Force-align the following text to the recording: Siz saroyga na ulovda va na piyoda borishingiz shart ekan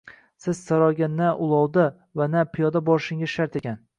Siz 0.45 0.61
saroyga 0.69 1.09
na 1.17 1.27
ulovda 1.47 1.85
va 2.21 2.29
na 2.37 2.45
piyoda 2.57 2.83
borishingiz 2.91 3.33
shart 3.37 3.63
ekan 3.63 3.81